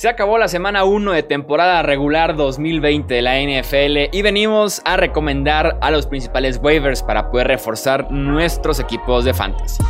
Se 0.00 0.08
acabó 0.08 0.38
la 0.38 0.48
semana 0.48 0.84
1 0.84 1.12
de 1.12 1.22
temporada 1.22 1.82
regular 1.82 2.34
2020 2.34 3.12
de 3.12 3.20
la 3.20 3.38
NFL 3.38 4.16
y 4.16 4.22
venimos 4.22 4.80
a 4.86 4.96
recomendar 4.96 5.76
a 5.82 5.90
los 5.90 6.06
principales 6.06 6.58
waivers 6.62 7.02
para 7.02 7.30
poder 7.30 7.48
reforzar 7.48 8.10
nuestros 8.10 8.80
equipos 8.80 9.26
de 9.26 9.34
fantasy. 9.34 9.82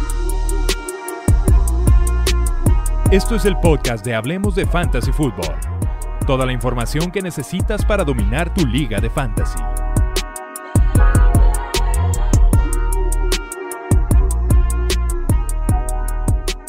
Esto 3.13 3.37
es 3.37 3.45
el 3.45 3.57
podcast 3.59 4.05
de 4.05 4.17
Hablemos 4.17 4.57
de 4.57 4.67
Fantasy 4.67 5.13
Football. 5.13 5.55
Toda 6.27 6.45
la 6.45 6.53
información 6.53 7.13
que 7.13 7.23
necesitas 7.23 7.85
para 7.85 8.03
dominar 8.03 8.53
tu 8.53 8.67
liga 8.67 8.99
de 8.99 9.11
fantasy. 9.11 9.61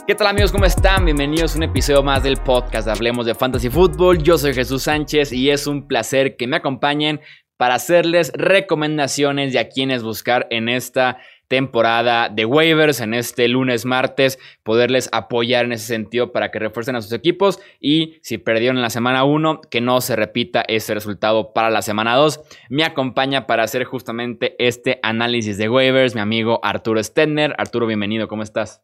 ¿Qué 0.07 0.15
tal 0.15 0.27
amigos? 0.27 0.52
¿Cómo 0.52 0.65
están? 0.65 1.05
Bienvenidos 1.05 1.54
a 1.54 1.57
un 1.57 1.63
episodio 1.63 2.01
más 2.01 2.23
del 2.23 2.38
podcast 2.38 2.86
de 2.88 2.91
Hablemos 2.91 3.27
de 3.27 3.36
Fantasy 3.36 3.69
Football. 3.69 4.23
Yo 4.23 4.36
soy 4.36 4.54
Jesús 4.54 4.83
Sánchez 4.83 5.32
y 5.32 5.51
es 5.51 5.68
un 5.68 5.87
placer 5.87 6.37
que 6.37 6.47
me 6.47 6.57
acompañen 6.57 7.21
para 7.55 7.75
hacerles 7.75 8.32
recomendaciones 8.33 9.54
de 9.54 9.59
a 9.59 9.69
quienes 9.69 10.01
buscar 10.01 10.47
en 10.50 10.69
esta 10.69 11.19
temporada 11.47 12.29
de 12.29 12.45
waivers 12.45 13.00
en 13.00 13.14
este 13.14 13.47
lunes, 13.47 13.86
martes, 13.86 14.39
poderles 14.64 15.07
apoyar 15.11 15.65
en 15.65 15.73
ese 15.73 15.86
sentido 15.86 16.31
para 16.31 16.50
que 16.50 16.57
refuercen 16.57 16.95
a 16.95 17.01
sus 17.04 17.14
equipos 17.14 17.59
y 17.79 18.18
si 18.23 18.39
perdieron 18.39 18.78
en 18.78 18.83
la 18.83 18.89
semana 18.89 19.23
1, 19.23 19.61
que 19.70 19.81
no 19.81 20.01
se 20.01 20.15
repita 20.15 20.64
ese 20.68 20.95
resultado 20.95 21.54
para 21.54 21.70
la 21.70 21.83
semana 21.83 22.15
2. 22.15 22.42
Me 22.70 22.83
acompaña 22.83 23.45
para 23.45 23.64
hacer 23.64 23.83
justamente 23.83 24.56
este 24.57 25.00
análisis 25.04 25.59
de 25.59 25.70
waivers 25.70 26.15
mi 26.15 26.21
amigo 26.21 26.59
Arturo 26.64 27.04
Stedner. 27.04 27.54
Arturo, 27.59 27.86
bienvenido, 27.86 28.28
¿cómo 28.28 28.42
estás? 28.42 28.81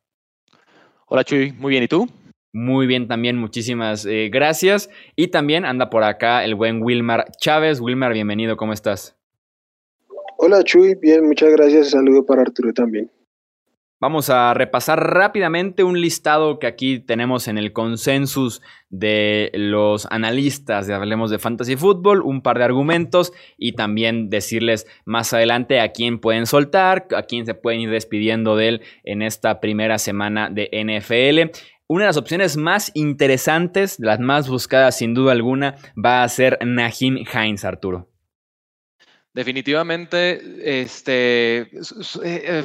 Hola 1.09 1.23
Chuy, 1.23 1.53
muy 1.53 1.70
bien, 1.70 1.84
¿y 1.84 1.88
tú? 1.88 2.09
Muy 2.52 2.85
bien 2.85 3.07
también, 3.07 3.38
muchísimas 3.38 4.05
eh, 4.05 4.27
gracias. 4.29 4.89
Y 5.16 5.30
también 5.30 5.63
anda 5.63 5.89
por 5.89 6.03
acá 6.03 6.43
el 6.43 6.53
buen 6.53 6.83
Wilmar 6.83 7.31
Chávez. 7.39 7.80
Wilmar, 7.80 8.11
bienvenido, 8.11 8.58
¿cómo 8.58 8.73
estás? 8.73 9.16
Hola 10.38 10.61
Chuy, 10.66 10.95
bien, 10.95 11.25
muchas 11.25 11.53
gracias. 11.53 11.91
Saludo 11.91 12.25
para 12.25 12.41
Arturo 12.41 12.73
también. 12.73 13.09
Vamos 14.00 14.30
a 14.30 14.53
repasar 14.53 15.12
rápidamente 15.12 15.84
un 15.84 16.00
listado 16.00 16.59
que 16.59 16.67
aquí 16.67 17.00
tenemos 17.00 17.48
en 17.48 17.58
el 17.58 17.73
consensus 17.73 18.62
de 18.89 19.50
los 19.56 20.06
analistas 20.12 20.86
de 20.86 20.94
Hablemos 20.94 21.31
de 21.31 21.39
Fantasy 21.39 21.76
Football, 21.76 22.22
un 22.22 22.44
par 22.44 22.59
de 22.59 22.66
argumentos 22.66 23.34
y 23.58 23.72
también 23.72 24.30
decirles 24.30 24.86
más 25.06 25.34
adelante 25.34 25.80
a 25.80 25.94
quién 25.94 26.20
pueden 26.20 26.45
soltar, 26.45 27.08
a 27.16 27.23
quién 27.23 27.48
se 27.48 27.56
pueden 27.56 27.81
ir 27.81 27.89
despidiendo 27.89 28.56
de 28.56 28.67
él 28.67 28.81
en 29.04 29.23
esta 29.23 29.59
primera 29.59 29.98
semana 29.98 30.52
de 30.52 30.70
NFL. 30.72 31.58
Una 31.88 32.04
de 32.04 32.08
las 32.09 32.17
opciones 32.17 32.56
más 32.56 32.92
interesantes, 32.94 33.98
las 34.00 34.20
más 34.20 34.48
buscadas 34.48 34.95
sin 34.95 35.16
duda 35.16 35.32
alguna, 35.32 35.76
va 35.98 36.22
a 36.22 36.30
ser 36.30 36.59
Najim 36.64 37.26
Hines, 37.34 37.66
Arturo. 37.66 38.11
Definitivamente, 39.34 40.39
este, 40.82 41.61
eh, 41.61 41.67
eh, 42.23 42.64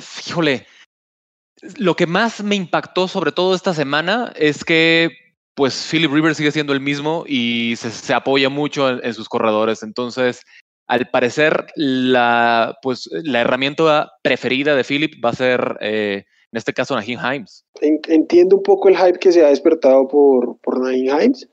lo 1.77 1.95
que 1.95 2.07
más 2.07 2.43
me 2.43 2.57
impactó 2.57 3.09
sobre 3.09 3.33
todo 3.33 3.55
esta 3.55 3.75
semana 3.75 4.33
es 4.37 4.65
que 4.65 5.11
pues 5.55 5.89
Philip 5.91 6.11
Rivers 6.11 6.37
sigue 6.37 6.51
siendo 6.51 6.73
el 6.73 6.81
mismo 6.81 7.25
y 7.27 7.75
se, 7.77 8.15
apoya 8.15 8.49
mucho 8.49 8.89
en, 8.89 9.15
sus 9.15 9.29
corredores. 9.29 9.83
Entonces, 9.83 10.41
al 10.87 11.09
parecer, 11.11 11.67
la, 11.77 12.79
pues, 12.83 13.09
la 13.13 13.43
herramienta 13.43 14.13
preferida 14.23 14.75
de 14.75 14.85
Philip 14.85 15.23
va 15.23 15.31
a 15.31 15.35
ser, 15.35 15.77
eh, 15.81 16.25
en 16.53 16.57
este 16.57 16.73
caso, 16.73 16.95
Naheem 16.95 17.21
Himes. 17.21 17.67
Entiendo 17.83 18.57
un 18.57 18.63
poco 18.63 18.89
el 18.89 18.97
hype 18.97 19.19
que 19.19 19.31
se 19.31 19.45
ha 19.45 19.49
despertado 19.49 20.09
por, 20.09 20.57
por 20.61 20.91
Himes. 20.91 21.47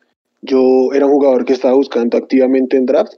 Yo 0.43 0.93
era 0.93 1.05
un 1.05 1.11
jugador 1.11 1.43
que 1.43 1.53
estaba 1.53 1.73
buscando 1.73 2.17
activamente 2.17 2.77
en 2.77 2.85
draft, 2.85 3.13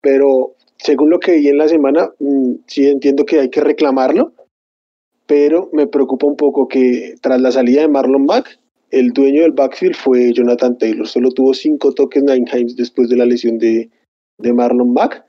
pero 0.00 0.56
según 0.78 1.10
lo 1.10 1.20
que 1.20 1.36
vi 1.36 1.48
en 1.48 1.58
la 1.58 1.68
semana, 1.68 2.10
mm, 2.18 2.54
sí 2.66 2.88
entiendo 2.88 3.24
que 3.24 3.38
hay 3.38 3.50
que 3.50 3.60
reclamarlo 3.60 4.32
pero 5.26 5.70
me 5.72 5.86
preocupa 5.86 6.26
un 6.26 6.36
poco 6.36 6.68
que 6.68 7.14
tras 7.20 7.40
la 7.40 7.52
salida 7.52 7.82
de 7.82 7.88
Marlon 7.88 8.26
Mack, 8.26 8.58
el 8.90 9.12
dueño 9.12 9.42
del 9.42 9.52
backfield 9.52 9.96
fue 9.96 10.32
Jonathan 10.32 10.78
Taylor. 10.78 11.06
Solo 11.06 11.30
tuvo 11.30 11.54
cinco 11.54 11.92
toques 11.92 12.22
Nine 12.22 12.44
Times 12.44 12.76
después 12.76 13.08
de 13.08 13.16
la 13.16 13.24
lesión 13.24 13.58
de, 13.58 13.90
de 14.38 14.52
Marlon 14.52 14.92
Mack. 14.92 15.24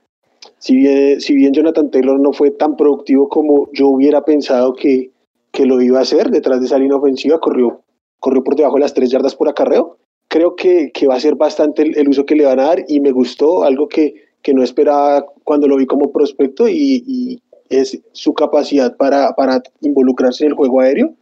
Si 0.59 0.75
bien, 0.75 1.19
si 1.19 1.35
bien 1.35 1.53
Jonathan 1.53 1.89
Taylor 1.89 2.19
no 2.19 2.33
fue 2.33 2.51
tan 2.51 2.75
productivo 2.75 3.29
como 3.29 3.69
yo 3.73 3.87
hubiera 3.87 4.23
pensado 4.23 4.73
que, 4.73 5.11
que 5.51 5.65
lo 5.65 5.81
iba 5.81 5.99
a 5.99 6.03
hacer 6.03 6.29
detrás 6.29 6.59
de 6.59 6.67
esa 6.67 6.77
línea 6.77 6.97
ofensiva, 6.97 7.39
corrió, 7.39 7.81
corrió 8.19 8.43
por 8.43 8.55
debajo 8.55 8.75
de 8.75 8.81
las 8.81 8.93
tres 8.93 9.09
yardas 9.09 9.35
por 9.35 9.49
acarreo. 9.49 9.97
Creo 10.27 10.55
que, 10.55 10.91
que 10.93 11.07
va 11.07 11.15
a 11.15 11.19
ser 11.19 11.35
bastante 11.35 11.83
el, 11.83 12.09
uso 12.09 12.25
que 12.25 12.35
le 12.35 12.45
van 12.45 12.59
a 12.59 12.65
dar 12.65 12.85
y 12.87 12.99
me 12.99 13.11
gustó 13.11 13.63
algo 13.63 13.87
que, 13.87 14.15
que 14.41 14.53
no 14.53 14.63
esperaba 14.63 15.25
cuando 15.43 15.67
lo 15.67 15.77
vi 15.77 15.85
como 15.85 16.11
prospecto 16.11 16.67
y, 16.67 17.41
es 17.69 17.99
su 18.13 18.33
capacidad 18.33 18.95
para, 18.97 19.33
para 19.33 19.61
involucrarse 19.81 20.45
en 20.45 20.51
el 20.51 20.55
juego 20.57 20.81
aéreo. 20.81 21.15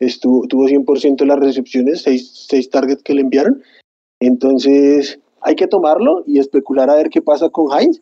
Estuvo, 0.00 0.46
tuvo 0.48 0.66
100% 0.66 1.16
de 1.16 1.26
las 1.26 1.38
recepciones, 1.38 2.02
6, 2.02 2.46
seis 2.48 2.70
targets 2.70 3.02
que 3.02 3.14
le 3.14 3.20
enviaron. 3.20 3.62
Entonces, 4.20 5.20
hay 5.42 5.54
que 5.54 5.66
tomarlo 5.66 6.24
y 6.26 6.38
especular 6.38 6.90
a 6.90 6.94
ver 6.94 7.10
qué 7.10 7.22
pasa 7.22 7.48
con 7.48 7.76
Heinz, 7.76 8.00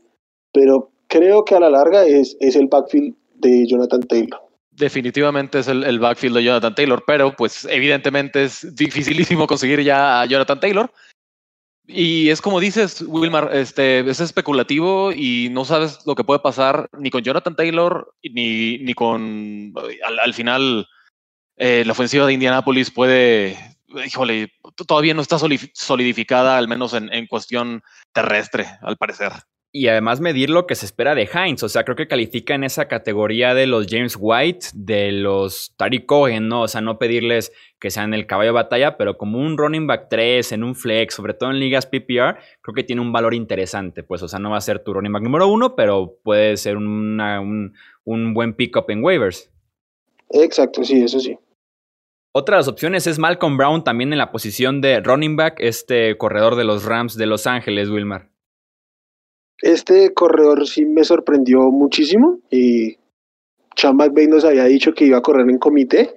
pero 0.53 0.91
creo 1.09 1.45
que 1.45 1.55
a 1.55 1.61
la 1.61 1.71
larga 1.71 2.05
es, 2.05 2.37
es 2.41 2.56
el 2.56 2.69
backfield 2.69 3.15
de 3.34 3.67
Jonathan 3.67 4.03
Taylor. 4.03 4.41
Definitivamente 4.71 5.59
es 5.59 5.69
el, 5.69 5.84
el, 5.84 5.99
backfield 5.99 6.37
de 6.37 6.45
Jonathan 6.45 6.75
Taylor, 6.75 7.05
pero 7.07 7.34
pues 7.37 7.67
evidentemente 7.71 8.45
es 8.45 8.75
dificilísimo 8.75 9.47
conseguir 9.47 9.83
ya 9.83 10.22
a 10.22 10.27
Jonathan 10.27 10.61
Taylor. 10.61 10.91
Y 11.93 12.31
es 12.31 12.41
como 12.41 12.61
dices, 12.61 13.03
Wilmar, 13.03 13.51
este, 13.53 14.01
es 14.09 14.21
especulativo 14.21 15.12
y 15.12 15.49
no 15.51 15.65
sabes 15.65 15.99
lo 16.06 16.15
que 16.15 16.23
puede 16.23 16.39
pasar 16.39 16.89
ni 16.97 17.11
con 17.11 17.23
Jonathan 17.23 17.56
Taylor 17.56 18.15
ni, 18.23 18.78
ni 18.78 18.95
con, 18.95 19.75
al, 20.23 20.34
final, 20.34 20.89
eh, 21.56 21.83
la 21.84 21.93
ofensiva 21.93 22.27
de 22.27 22.34
Indianapolis 22.34 22.93
puede, 22.93 23.59
híjole, 24.06 24.53
todavía 24.87 25.15
no 25.15 25.23
está 25.23 25.39
solidificada, 25.39 26.59
al 26.59 26.69
menos 26.69 26.95
en, 26.95 27.12
en 27.12 27.27
cuestión 27.27 27.83
terrestre, 28.12 28.67
al 28.83 28.97
parecer 28.97 29.33
y 29.73 29.87
además 29.87 30.21
medir 30.21 30.51
lo 30.51 30.67
que 30.67 30.75
se 30.75 30.87
espera 30.87 31.15
de 31.15 31.29
Heinz. 31.33 31.63
O 31.63 31.69
sea, 31.69 31.85
creo 31.85 31.97
que 31.97 32.09
califica 32.09 32.55
en 32.55 32.65
esa 32.65 32.89
categoría 32.89 33.55
de 33.55 33.67
los 33.67 33.87
James 33.89 34.17
White, 34.19 34.69
de 34.75 35.13
los 35.13 35.75
Tariq 35.77 36.07
Cohen, 36.07 36.49
¿no? 36.49 36.63
O 36.63 36.69
sea, 36.69 36.81
no 36.81 36.99
pedirles 36.99 37.53
que 37.79 37.91
sean 37.91 38.13
el 38.13 38.27
caballo 38.27 38.49
de 38.49 38.55
batalla, 38.55 38.97
pero 38.97 39.17
como 39.17 39.39
un 39.39 39.57
running 39.57 39.87
back 39.87 40.09
3 40.11 40.53
en 40.53 40.65
un 40.65 40.75
flex, 40.75 41.15
sobre 41.15 41.35
todo 41.35 41.51
en 41.51 41.61
ligas 41.61 41.87
PPR, 41.87 42.39
creo 42.61 42.75
que 42.75 42.83
tiene 42.83 43.01
un 43.01 43.13
valor 43.13 43.33
interesante. 43.33 44.03
Pues, 44.03 44.23
o 44.23 44.29
sea, 44.29 44.41
no 44.41 44.51
va 44.51 44.57
a 44.57 44.63
ser 44.63 44.83
tu 44.83 44.93
running 44.93 45.13
back 45.13 45.23
número 45.23 45.47
uno, 45.47 45.77
pero 45.77 46.19
puede 46.23 46.57
ser 46.57 46.77
un, 46.77 47.73
un 48.05 48.35
buen 48.35 48.55
pickup 48.55 48.91
en 48.91 49.05
waivers. 49.05 49.51
Exacto, 50.31 50.83
sí, 50.85 51.03
eso 51.03 51.21
sí. 51.21 51.39
Otra 52.33 52.57
de 52.57 52.61
las 52.61 52.69
opciones 52.69 53.07
es 53.09 53.19
Malcolm 53.19 53.57
Brown 53.57 53.83
también 53.83 54.13
en 54.13 54.19
la 54.19 54.31
posición 54.31 54.81
de 54.81 55.01
running 55.01 55.37
back, 55.37 55.57
este 55.59 56.17
corredor 56.17 56.55
de 56.55 56.65
los 56.65 56.85
Rams 56.85 57.17
de 57.17 57.27
Los 57.27 57.49
Ángeles, 57.49 57.89
Wilmar. 57.89 58.30
Este 59.62 60.15
corredor 60.15 60.66
sí 60.66 60.87
me 60.87 61.04
sorprendió 61.04 61.71
muchísimo 61.71 62.38
y 62.50 62.97
Sean 63.76 63.97
McVay 63.97 64.26
nos 64.26 64.44
había 64.44 64.65
dicho 64.65 64.93
que 64.94 65.06
iba 65.06 65.19
a 65.19 65.22
correr 65.22 65.48
en 65.50 65.59
comité 65.59 66.16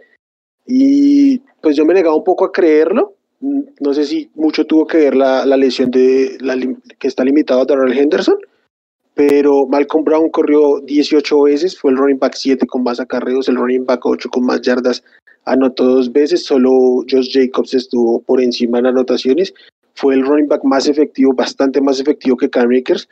y 0.66 1.40
pues 1.62 1.76
yo 1.76 1.86
me 1.86 1.94
negaba 1.94 2.16
un 2.16 2.24
poco 2.24 2.46
a 2.46 2.52
creerlo. 2.52 3.16
No 3.42 3.94
sé 3.94 4.06
si 4.06 4.30
mucho 4.36 4.66
tuvo 4.66 4.88
que 4.88 4.98
ver 4.98 5.16
la, 5.16 5.46
la 5.46 5.58
lesión 5.58 5.92
de 5.92 6.38
la, 6.40 6.56
que 6.98 7.08
está 7.08 7.26
limitado 7.26 7.62
a 7.62 7.66
Darrell 7.66 7.98
Henderson, 7.98 8.38
pero 9.16 9.68
Malcolm 9.68 10.06
Brown 10.06 10.30
corrió 10.30 10.80
18 10.80 11.44
veces, 11.44 11.78
fue 11.78 11.92
el 11.92 11.98
running 11.98 12.20
back 12.20 12.36
7 12.36 12.66
con 12.66 12.84
más 12.84 13.02
acarreos, 13.02 13.50
el 13.50 13.58
running 13.58 13.86
back 13.86 14.06
8 14.06 14.30
con 14.30 14.46
más 14.46 14.62
yardas, 14.62 15.04
anotó 15.46 15.84
dos 15.84 16.12
veces, 16.12 16.46
solo 16.46 17.04
Josh 17.10 17.32
Jacobs 17.34 17.74
estuvo 17.74 18.22
por 18.22 18.42
encima 18.42 18.80
en 18.80 18.88
anotaciones, 18.88 19.54
fue 19.96 20.16
el 20.16 20.26
running 20.26 20.48
back 20.48 20.64
más 20.64 20.88
efectivo, 20.88 21.34
bastante 21.34 21.82
más 21.82 22.00
efectivo 22.00 22.38
que 22.38 22.50
Cam 22.50 22.72
Akers, 22.72 23.08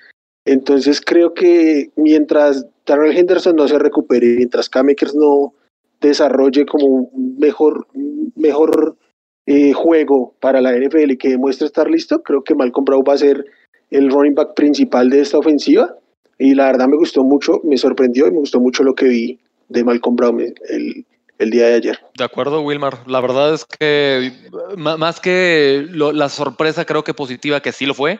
entonces 0.46 1.02
creo 1.02 1.34
que 1.34 1.92
mientras 1.96 2.66
Darrell 2.86 3.18
Henderson 3.18 3.56
no 3.56 3.68
se 3.68 3.78
recupere, 3.78 4.36
mientras 4.38 4.70
Cam 4.70 4.88
no 5.14 5.54
desarrolle 6.02 6.66
como 6.66 6.86
un 6.86 7.38
mejor, 7.38 7.88
mejor 8.36 8.98
eh, 9.46 9.74
juego 9.74 10.36
para 10.40 10.62
la 10.62 10.76
NFL 10.76 11.12
y 11.12 11.18
que 11.18 11.30
demuestre 11.30 11.68
estar 11.68 11.90
listo, 11.90 12.24
creo 12.24 12.44
que 12.44 12.56
Malcolm 12.56 12.86
Brown 12.86 13.04
va 13.08 13.14
a 13.14 13.18
ser 13.18 13.46
el 13.92 14.10
running 14.10 14.36
back 14.36 14.56
principal 14.56 15.10
de 15.10 15.22
esta 15.22 15.38
ofensiva. 15.38 15.96
Y 16.40 16.56
la 16.56 16.66
verdad 16.66 16.88
me 16.88 16.98
gustó 16.98 17.24
mucho, 17.24 17.62
me 17.64 17.78
sorprendió 17.78 18.28
y 18.28 18.32
me 18.32 18.40
gustó 18.40 18.60
mucho 18.60 18.84
lo 18.84 18.96
que 18.96 19.06
vi 19.06 19.40
de 19.70 19.84
Malcolm 19.84 20.16
Brown 20.16 20.42
el, 20.70 21.06
el 21.42 21.50
día 21.52 21.68
de 21.68 21.74
ayer. 21.76 22.00
De 22.18 22.24
acuerdo, 22.24 22.62
Wilmar. 22.62 23.08
La 23.08 23.22
verdad 23.22 23.54
es 23.54 23.66
que 23.66 24.32
más 24.78 25.20
que 25.20 25.88
la 25.92 26.30
sorpresa, 26.30 26.86
creo 26.86 27.04
que 27.04 27.14
positiva 27.14 27.62
que 27.62 27.72
sí 27.72 27.86
lo 27.86 27.94
fue, 27.94 28.20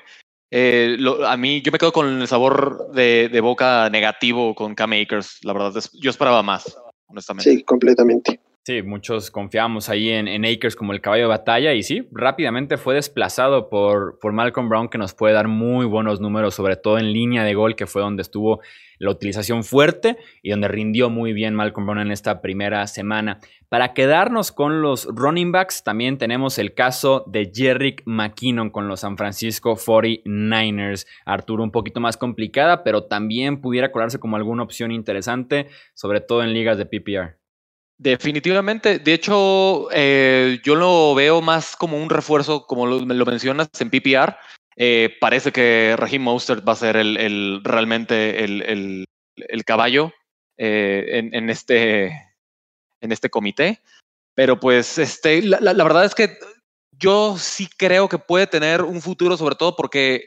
eh, 0.52 0.98
a 1.26 1.38
mí, 1.38 1.62
yo 1.62 1.72
me 1.72 1.78
quedo 1.78 1.94
con 1.94 2.22
el 2.22 2.28
sabor 2.28 2.92
de, 2.94 3.30
de 3.32 3.42
boca 3.42 3.90
negativo 3.90 4.54
con 4.54 4.76
Cam 4.76 4.92
Akers. 4.92 5.40
La 5.44 5.54
verdad, 5.54 5.82
yo 5.94 6.10
esperaba 6.10 6.44
más, 6.44 6.78
honestamente. 7.08 7.50
Sí, 7.50 7.64
completamente. 7.64 8.40
Sí, 8.64 8.84
muchos 8.84 9.32
confiamos 9.32 9.90
ahí 9.90 10.12
en, 10.12 10.28
en, 10.28 10.46
Akers 10.46 10.76
como 10.76 10.94
el 10.94 11.02
caballo 11.02 11.24
de 11.24 11.30
batalla 11.30 11.74
y 11.74 11.82
sí, 11.82 12.08
rápidamente 12.12 12.78
fue 12.78 12.94
desplazado 12.94 13.72
por, 13.72 14.20
por 14.20 14.34
Malcolm 14.34 14.70
Brown 14.70 14.88
que 14.88 15.00
nos 15.00 15.16
puede 15.16 15.34
dar 15.34 15.48
muy 15.48 15.88
buenos 15.88 16.22
números, 16.22 16.54
sobre 16.54 16.76
todo 16.76 17.00
en 17.00 17.12
línea 17.12 17.44
de 17.44 17.56
gol, 17.56 17.76
que 17.76 17.88
fue 17.88 18.04
donde 18.04 18.22
estuvo 18.22 18.62
la 19.00 19.10
utilización 19.10 19.64
fuerte 19.64 20.18
y 20.44 20.52
donde 20.52 20.68
rindió 20.68 21.10
muy 21.10 21.34
bien 21.34 21.56
Malcolm 21.56 21.88
Brown 21.88 22.02
en 22.02 22.12
esta 22.12 22.40
primera 22.40 22.86
semana. 22.86 23.40
Para 23.68 23.96
quedarnos 23.96 24.52
con 24.52 24.84
los 24.84 25.08
running 25.08 25.52
backs, 25.52 25.84
también 25.84 26.20
tenemos 26.20 26.60
el 26.60 26.76
caso 26.76 27.24
de 27.26 27.52
Jerrick 27.52 28.04
McKinnon 28.06 28.70
con 28.70 28.88
los 28.88 29.00
San 29.00 29.18
Francisco 29.18 29.76
49ers. 29.76 31.08
Arturo 31.26 31.64
un 31.64 31.72
poquito 31.72 32.00
más 32.00 32.16
complicada, 32.16 32.84
pero 32.84 33.06
también 33.06 33.60
pudiera 33.60 33.92
colarse 33.92 34.20
como 34.20 34.36
alguna 34.36 34.62
opción 34.62 34.92
interesante, 34.92 35.68
sobre 35.96 36.22
todo 36.22 36.44
en 36.44 36.54
ligas 36.54 36.78
de 36.78 36.86
PPR. 36.86 37.41
Definitivamente, 38.02 38.98
de 38.98 39.14
hecho, 39.14 39.88
eh, 39.92 40.60
yo 40.64 40.74
lo 40.74 41.14
veo 41.14 41.40
más 41.40 41.76
como 41.76 41.98
un 41.98 42.10
refuerzo, 42.10 42.66
como 42.66 42.88
lo, 42.88 43.26
mencionas, 43.28 43.70
en 43.80 43.92
PPR. 43.92 44.38
Eh, 44.76 45.16
parece 45.22 45.52
que 45.52 45.94
Raheem 45.96 46.24
Mostert 46.24 46.68
va 46.68 46.74
a 46.74 46.78
ser 46.78 46.96
el, 46.96 47.62
realmente 47.64 48.44
el, 48.44 49.06
caballo 49.68 50.12
eh, 50.58 51.30
en, 51.32 51.50
este, 51.52 52.08
en 53.02 53.12
este 53.12 53.30
comité. 53.30 53.80
Pero 54.34 54.60
pues 54.60 54.98
este, 54.98 55.44
la, 55.44 55.60
la, 55.60 55.84
verdad 55.84 56.06
es 56.06 56.16
que 56.16 56.40
yo 56.98 57.38
sí 57.38 57.70
creo 57.78 58.10
que 58.10 58.18
puede 58.18 58.48
tener 58.48 58.82
un 58.82 59.00
futuro, 59.00 59.38
sobre 59.38 59.54
todo 59.54 59.76
porque 59.76 60.26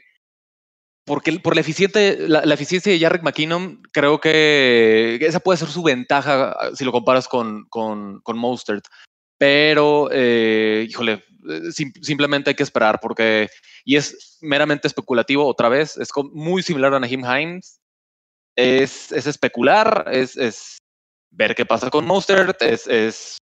porque 1.05 1.39
por 1.39 1.53
la, 1.53 1.61
eficiente, 1.61 2.27
la, 2.27 2.53
eficiencia 2.53 2.91
de 2.91 2.99
Jarek 2.99 3.21
McKinnon, 3.21 3.81
creo 3.93 4.19
que 4.19 5.19
esa 5.21 5.39
puede 5.39 5.57
ser 5.57 5.67
su 5.67 5.83
ventaja 5.83 6.57
si 6.73 6.83
lo 6.83 6.91
comparas 6.91 7.27
con, 7.27 7.65
con, 7.69 8.21
con 8.21 8.37
Mostert. 8.37 8.85
Pero, 9.37 10.09
eh, 10.11 10.87
híjole, 10.89 11.23
eh, 11.47 11.71
simplemente 12.01 12.49
hay 12.49 12.55
que 12.55 12.63
esperar 12.63 12.99
porque, 12.99 13.49
y 13.83 13.97
es 13.97 14.39
meramente 14.41 14.87
especulativo 14.87 15.45
otra 15.45 15.69
vez, 15.69 15.95
es 15.97 16.09
muy 16.33 16.63
similar 16.63 16.93
a 16.93 16.99
Nahim 16.99 17.23
Hines. 17.23 17.79
Es, 18.57 19.11
es 19.11 19.27
especular, 19.27 20.05
es, 20.11 20.37
es, 20.37 20.77
ver 21.29 21.53
qué 21.53 21.65
pasa 21.65 21.89
con 21.91 22.05
Mostert, 22.05 22.61
es, 22.61 22.87
es 22.87 23.37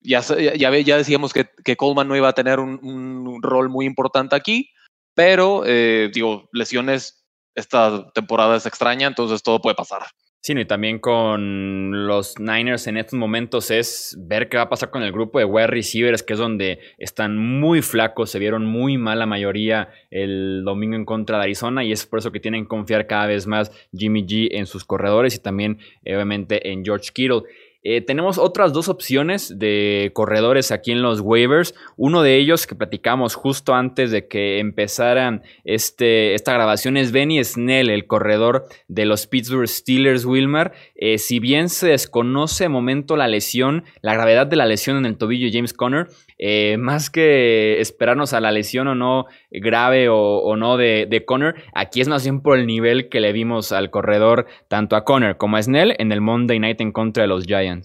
ya, 0.00 0.22
ya, 0.22 0.76
ya 0.78 0.96
decíamos 0.96 1.32
que, 1.32 1.50
que, 1.62 1.76
Coleman 1.76 2.08
no 2.08 2.16
iba 2.16 2.28
a 2.28 2.34
tener 2.34 2.58
un, 2.58 2.80
un 2.82 3.42
rol 3.42 3.68
muy 3.68 3.84
importante 3.84 4.34
aquí 4.34 4.70
pero, 5.16 5.64
eh, 5.66 6.10
digo, 6.12 6.48
lesiones 6.52 7.26
esta 7.54 8.12
temporada 8.12 8.56
es 8.56 8.66
extraña, 8.66 9.08
entonces 9.08 9.42
todo 9.42 9.60
puede 9.60 9.74
pasar. 9.74 10.02
Sí, 10.42 10.52
y 10.56 10.64
también 10.66 11.00
con 11.00 12.06
los 12.06 12.38
Niners 12.38 12.86
en 12.86 12.98
estos 12.98 13.18
momentos 13.18 13.72
es 13.72 14.16
ver 14.28 14.48
qué 14.48 14.58
va 14.58 14.64
a 14.64 14.68
pasar 14.68 14.90
con 14.90 15.02
el 15.02 15.10
grupo 15.10 15.40
de 15.40 15.44
wide 15.44 15.66
receivers, 15.66 16.22
que 16.22 16.34
es 16.34 16.38
donde 16.38 16.78
están 16.98 17.36
muy 17.36 17.82
flacos, 17.82 18.30
se 18.30 18.38
vieron 18.38 18.64
muy 18.64 18.96
mal 18.98 19.18
la 19.18 19.26
mayoría 19.26 19.88
el 20.10 20.62
domingo 20.64 20.94
en 20.94 21.04
contra 21.04 21.38
de 21.38 21.44
Arizona 21.44 21.82
y 21.82 21.90
es 21.90 22.06
por 22.06 22.20
eso 22.20 22.30
que 22.30 22.38
tienen 22.38 22.64
que 22.64 22.68
confiar 22.68 23.08
cada 23.08 23.26
vez 23.26 23.48
más 23.48 23.72
Jimmy 23.92 24.24
G 24.24 24.48
en 24.52 24.66
sus 24.66 24.84
corredores 24.84 25.34
y 25.34 25.40
también 25.40 25.78
obviamente 26.04 26.70
en 26.70 26.84
George 26.84 27.10
Kittle. 27.12 27.42
Eh, 27.88 28.00
tenemos 28.00 28.36
otras 28.36 28.72
dos 28.72 28.88
opciones 28.88 29.60
de 29.60 30.10
corredores 30.12 30.72
aquí 30.72 30.90
en 30.90 31.02
los 31.02 31.20
waivers. 31.20 31.72
Uno 31.96 32.22
de 32.22 32.34
ellos 32.34 32.66
que 32.66 32.74
platicamos 32.74 33.36
justo 33.36 33.74
antes 33.74 34.10
de 34.10 34.26
que 34.26 34.58
empezara 34.58 35.40
este, 35.62 36.34
esta 36.34 36.52
grabación 36.52 36.96
es 36.96 37.12
Benny 37.12 37.44
Snell, 37.44 37.90
el 37.90 38.08
corredor 38.08 38.66
de 38.88 39.06
los 39.06 39.28
Pittsburgh 39.28 39.68
Steelers, 39.68 40.24
Wilmar. 40.24 40.72
Eh, 40.96 41.18
si 41.18 41.38
bien 41.38 41.68
se 41.68 41.90
desconoce 41.90 42.64
de 42.64 42.70
momento 42.70 43.16
la 43.16 43.28
lesión, 43.28 43.84
la 44.00 44.14
gravedad 44.14 44.48
de 44.48 44.56
la 44.56 44.66
lesión 44.66 44.96
en 44.96 45.06
el 45.06 45.16
tobillo 45.16 45.48
James 45.52 45.72
Conner, 45.72 46.08
eh, 46.38 46.78
más 46.78 47.08
que 47.08 47.80
esperarnos 47.80 48.32
a 48.32 48.40
la 48.40 48.50
lesión 48.50 48.88
o 48.88 48.96
no 48.96 49.26
grave 49.52 50.08
o, 50.10 50.56
no 50.56 50.76
de, 50.76 51.06
de, 51.08 51.24
Conner, 51.24 51.54
aquí 51.72 52.00
es 52.00 52.08
más 52.08 52.24
bien 52.24 52.40
por 52.40 52.58
el 52.58 52.66
nivel 52.66 53.08
que 53.08 53.20
le 53.20 53.32
vimos 53.32 53.70
al 53.70 53.90
corredor, 53.90 54.46
tanto 54.66 54.96
a 54.96 55.04
Conner 55.04 55.36
como 55.36 55.56
a 55.56 55.62
Snell, 55.62 55.94
en 55.98 56.10
el 56.10 56.20
Monday 56.20 56.58
Night 56.58 56.80
en 56.80 56.90
contra 56.90 57.22
de 57.22 57.28
los 57.28 57.44
Giants. 57.44 57.75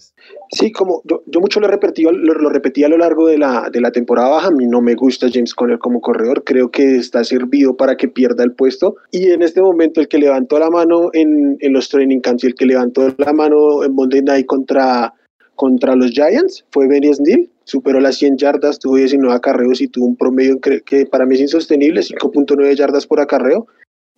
Sí, 0.52 0.72
como 0.72 1.02
yo, 1.06 1.22
mucho 1.40 1.60
lo 1.60 1.68
repetí, 1.68 2.04
lo, 2.04 2.50
repetí 2.50 2.84
a 2.84 2.90
lo 2.90 2.98
largo 2.98 3.28
de 3.28 3.38
la, 3.38 3.70
de 3.72 3.82
la 3.82 3.92
temporada 3.92 4.30
baja, 4.30 4.48
a 4.48 4.52
mí 4.52 4.66
no 4.68 4.82
me 4.82 4.96
gusta 4.96 5.28
James 5.32 5.54
Conner 5.54 5.80
como 5.80 6.02
corredor, 6.02 6.44
creo 6.44 6.70
que 6.70 6.98
está 6.98 7.24
servido 7.24 7.76
para 7.76 7.96
que 7.96 8.08
pierda 8.08 8.44
el 8.44 8.54
puesto. 8.54 8.96
Y 9.12 9.32
en 9.32 9.42
este 9.42 9.62
momento 9.62 10.02
el 10.02 10.08
que 10.08 10.18
levantó 10.18 10.60
la 10.60 10.70
mano 10.70 11.10
en, 11.14 11.58
en 11.60 11.74
los 11.74 11.90
training 11.90 12.20
camps 12.20 12.44
y 12.44 12.48
el 12.48 12.56
que 12.56 12.66
levantó 12.66 13.14
la 13.18 13.34
mano 13.34 13.84
en 13.84 13.94
Monday 13.94 14.22
Night 14.22 14.46
contra, 14.46 15.14
contra 15.56 15.96
los 15.96 16.12
Giants 16.12 16.66
fue 16.72 16.88
Benny 16.88 17.14
Snell. 17.14 17.50
Superó 17.64 18.00
las 18.02 18.18
100 18.18 18.38
yardas, 18.38 18.80
tuvo 18.80 18.98
19 18.98 19.34
acarreos 19.34 19.80
y 19.80 19.88
tuvo 19.88 20.06
un 20.06 20.18
promedio 20.18 20.60
que 20.60 21.06
para 21.06 21.26
mí 21.26 21.36
es 21.36 21.42
insostenible, 21.42 22.02
5.9 22.02 22.76
yardas 22.76 23.08
por 23.08 23.22
acarreo. 23.22 23.68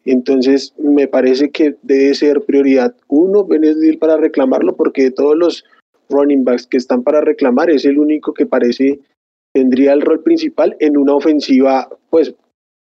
Entonces, 0.05 0.73
me 0.77 1.07
parece 1.07 1.49
que 1.49 1.75
debe 1.81 2.13
ser 2.13 2.41
prioridad 2.41 2.95
uno, 3.07 3.45
Benedil 3.45 3.97
para 3.97 4.17
reclamarlo, 4.17 4.75
porque 4.75 5.11
todos 5.11 5.37
los 5.37 5.63
running 6.09 6.43
backs 6.43 6.67
que 6.67 6.77
están 6.77 7.03
para 7.03 7.21
reclamar 7.21 7.69
es 7.69 7.85
el 7.85 7.97
único 7.97 8.33
que 8.33 8.45
parece 8.45 8.99
tendría 9.53 9.93
el 9.93 10.01
rol 10.01 10.21
principal 10.21 10.75
en 10.79 10.97
una 10.97 11.13
ofensiva, 11.13 11.87
pues, 12.09 12.33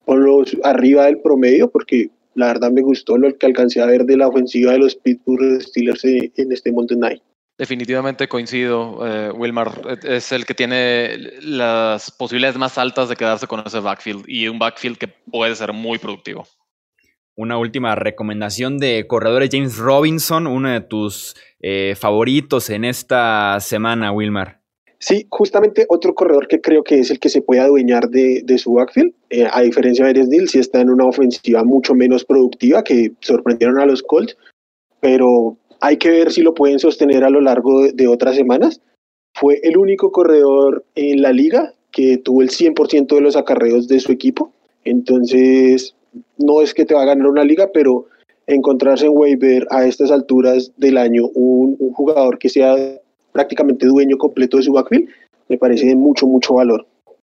por 0.05 0.19
los 0.19 0.57
arriba 0.65 1.07
del 1.07 1.21
promedio, 1.21 1.71
porque 1.71 2.11
la 2.35 2.47
verdad 2.47 2.71
me 2.71 2.81
gustó 2.81 3.19
lo 3.19 3.37
que 3.37 3.47
alcancé 3.47 3.81
a 3.81 3.87
ver 3.87 4.05
de 4.05 4.17
la 4.17 4.29
ofensiva 4.29 4.73
de 4.73 4.79
los 4.79 4.95
Pittsburgh 4.95 5.61
Steelers 5.61 6.05
en 6.05 6.53
este 6.53 6.73
Monday 6.73 6.97
Night. 6.97 7.23
Definitivamente 7.59 8.27
coincido, 8.27 9.07
eh, 9.07 9.31
Wilmar. 9.33 9.99
Es 10.03 10.33
el 10.33 10.47
que 10.47 10.55
tiene 10.55 11.19
las 11.43 12.11
posibilidades 12.11 12.57
más 12.57 12.79
altas 12.79 13.11
de 13.11 13.17
quedarse 13.17 13.47
con 13.47 13.63
ese 13.67 13.81
backfield 13.81 14.25
y 14.27 14.49
un 14.49 14.59
backfield 14.59 14.97
que 14.97 15.09
puede 15.09 15.55
ser 15.55 15.75
muy 15.75 15.99
productivo. 15.99 16.47
Una 17.41 17.57
última 17.57 17.95
recomendación 17.95 18.77
de 18.77 19.07
corredores 19.07 19.49
James 19.51 19.79
Robinson, 19.79 20.47
uno 20.47 20.69
de 20.69 20.83
tus 20.83 21.35
eh, 21.63 21.95
favoritos 21.97 22.69
en 22.69 22.85
esta 22.85 23.59
semana, 23.61 24.13
Wilmar. 24.13 24.61
Sí, 24.99 25.27
justamente 25.31 25.87
otro 25.89 26.15
corredor 26.15 26.49
que 26.49 26.61
creo 26.61 26.85
que 26.85 26.99
es 26.99 27.11
el 27.11 27.19
que 27.19 27.31
se 27.31 27.41
puede 27.41 27.63
adueñar 27.63 28.11
de, 28.11 28.45
su 28.59 28.75
backfield, 28.75 29.15
eh, 29.31 29.49
a 29.51 29.63
diferencia 29.63 30.05
de 30.05 30.11
Eres 30.11 30.29
Deal, 30.29 30.49
si 30.51 30.59
está 30.59 30.83
en 30.83 30.91
una 30.91 31.07
ofensiva 31.07 31.65
mucho 31.65 31.95
menos 31.95 32.27
productiva, 32.27 32.85
que 32.85 33.13
sorprendieron 33.21 33.81
a 33.81 33.87
los 33.87 34.03
Colts, 34.03 34.37
pero 35.01 35.57
hay 35.81 35.97
que 35.97 36.11
ver 36.11 36.33
si 36.33 36.43
lo 36.43 36.53
pueden 36.53 36.79
sostener 36.79 37.25
a 37.25 37.31
lo 37.31 37.41
largo 37.41 37.91
de, 37.91 38.07
otras 38.07 38.37
semanas. 38.37 38.83
Fue 39.33 39.61
el 39.63 39.79
único 39.79 40.13
corredor 40.13 40.85
en 40.95 41.23
la 41.23 41.33
liga 41.33 41.73
que 41.91 42.19
tuvo 42.19 42.43
el 42.43 42.51
100% 42.51 43.15
de 43.15 43.21
los 43.23 43.35
acarreos 43.35 43.89
de 43.89 43.99
su 43.99 44.13
equipo. 44.13 44.53
Entonces, 44.85 45.95
no 46.39 46.63
es 46.63 46.75
que 46.75 46.85
te 46.85 46.95
va 46.95 47.03
a 47.03 47.07
ganar 47.07 47.27
una 47.27 47.45
liga, 47.45 47.71
pero 47.73 48.07
encontrarse 48.47 49.07
en 49.07 49.13
waiver 49.15 49.67
a 49.71 49.87
estas 49.87 50.11
alturas 50.11 50.73
del 50.77 50.99
año 50.99 51.27
un, 51.35 51.77
jugador 51.93 52.39
que 52.39 52.49
sea 52.49 52.77
prácticamente 53.33 53.87
dueño 53.87 54.17
completo 54.17 54.57
de 54.57 54.63
su 54.65 54.73
backfield, 54.73 55.09
me 55.49 55.59
parece 55.59 55.87
de 55.87 55.97
mucho, 55.97 56.27
mucho 56.27 56.55
valor. 56.55 56.87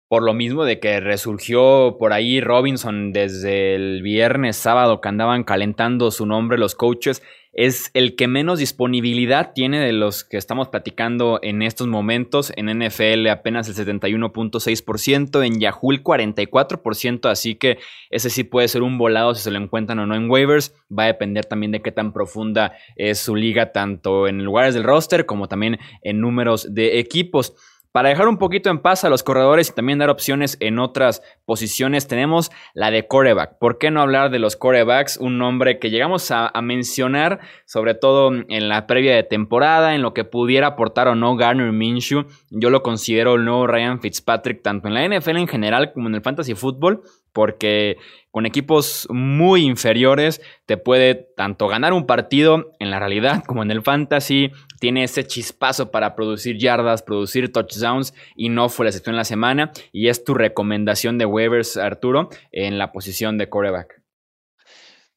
Por 0.08 0.22
lo 0.22 0.32
mismo 0.32 0.64
de 0.64 0.80
que 0.80 1.00
resurgió 1.00 1.96
por 1.98 2.12
ahí 2.12 2.40
Robinson 2.40 3.12
desde 3.12 3.74
el 3.74 4.02
viernes, 4.02 4.56
sábado, 4.56 5.00
que 5.00 5.08
andaban 5.08 5.44
calentando 5.44 6.10
su 6.10 6.24
nombre 6.24 6.58
los 6.58 6.74
coaches, 6.74 7.22
es 7.58 7.90
el 7.92 8.14
que 8.14 8.28
menos 8.28 8.60
disponibilidad 8.60 9.50
tiene 9.52 9.80
de 9.80 9.92
los 9.92 10.22
que 10.22 10.36
estamos 10.36 10.68
platicando 10.68 11.40
en 11.42 11.62
estos 11.62 11.88
momentos. 11.88 12.52
En 12.54 12.66
NFL 12.66 13.26
apenas 13.26 13.68
el 13.68 13.74
71.6%, 13.74 15.44
en 15.44 15.58
Yahoo 15.58 15.90
el 15.90 16.04
44%, 16.04 17.28
así 17.28 17.56
que 17.56 17.78
ese 18.10 18.30
sí 18.30 18.44
puede 18.44 18.68
ser 18.68 18.82
un 18.82 18.96
volado 18.96 19.34
si 19.34 19.42
se 19.42 19.50
lo 19.50 19.58
encuentran 19.58 19.98
o 19.98 20.06
no 20.06 20.14
en 20.14 20.30
waivers. 20.30 20.72
Va 20.96 21.02
a 21.02 21.06
depender 21.06 21.46
también 21.46 21.72
de 21.72 21.82
qué 21.82 21.90
tan 21.90 22.12
profunda 22.12 22.76
es 22.94 23.18
su 23.18 23.34
liga, 23.34 23.72
tanto 23.72 24.28
en 24.28 24.44
lugares 24.44 24.74
del 24.74 24.84
roster 24.84 25.26
como 25.26 25.48
también 25.48 25.80
en 26.02 26.20
números 26.20 26.72
de 26.72 27.00
equipos. 27.00 27.56
Para 27.90 28.10
dejar 28.10 28.28
un 28.28 28.36
poquito 28.36 28.68
en 28.68 28.80
paz 28.80 29.04
a 29.04 29.08
los 29.08 29.22
corredores 29.22 29.70
y 29.70 29.72
también 29.72 29.98
dar 29.98 30.10
opciones 30.10 30.58
en 30.60 30.78
otras 30.78 31.22
posiciones, 31.46 32.06
tenemos 32.06 32.50
la 32.74 32.90
de 32.90 33.06
coreback. 33.06 33.58
¿Por 33.58 33.78
qué 33.78 33.90
no 33.90 34.02
hablar 34.02 34.30
de 34.30 34.38
los 34.38 34.56
corebacks? 34.56 35.16
Un 35.16 35.38
nombre 35.38 35.78
que 35.78 35.88
llegamos 35.88 36.30
a, 36.30 36.52
mencionar, 36.60 37.40
sobre 37.64 37.94
todo 37.94 38.30
en 38.30 38.68
la 38.68 38.86
previa 38.86 39.14
de 39.14 39.22
temporada, 39.22 39.94
en 39.94 40.02
lo 40.02 40.12
que 40.12 40.24
pudiera 40.24 40.66
aportar 40.66 41.08
o 41.08 41.14
no 41.14 41.36
Garner 41.36 41.72
Minshew. 41.72 42.26
Yo 42.50 42.68
lo 42.68 42.82
considero 42.82 43.36
el 43.36 43.44
nuevo 43.44 43.66
Ryan 43.66 44.00
Fitzpatrick, 44.00 44.62
tanto 44.62 44.88
en 44.88 44.94
la 44.94 45.08
NFL 45.08 45.36
en 45.36 45.48
general 45.48 45.92
como 45.92 46.08
en 46.08 46.16
el 46.16 46.22
fantasy 46.22 46.54
football 46.54 47.02
porque 47.38 47.98
con 48.32 48.46
equipos 48.46 49.06
muy 49.10 49.62
inferiores 49.62 50.40
te 50.66 50.76
puede 50.76 51.14
tanto 51.14 51.68
ganar 51.68 51.92
un 51.92 52.04
partido 52.04 52.72
en 52.80 52.90
la 52.90 52.98
realidad 52.98 53.44
como 53.46 53.62
en 53.62 53.70
el 53.70 53.80
fantasy, 53.80 54.50
tiene 54.80 55.04
ese 55.04 55.24
chispazo 55.24 55.92
para 55.92 56.16
producir 56.16 56.58
yardas, 56.58 57.04
producir 57.04 57.52
touchdowns 57.52 58.12
y 58.34 58.48
no 58.48 58.68
fue 58.68 58.86
la 58.86 58.90
excepción 58.90 59.14
en 59.14 59.18
la 59.18 59.24
semana 59.24 59.70
y 59.92 60.08
es 60.08 60.24
tu 60.24 60.34
recomendación 60.34 61.16
de 61.16 61.26
waivers 61.26 61.76
Arturo 61.76 62.28
en 62.50 62.76
la 62.76 62.90
posición 62.90 63.38
de 63.38 63.48
quarterback. 63.48 64.02